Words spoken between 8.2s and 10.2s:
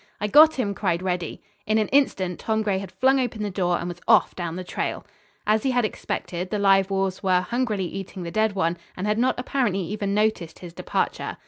the dead one and had not apparently even